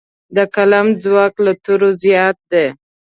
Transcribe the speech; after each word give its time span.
د 0.35 0.37
قلم 0.55 0.87
ځواک 1.03 1.33
له 1.45 1.53
تورو 1.63 1.89
زیات 2.03 2.37
دی. 2.51 2.65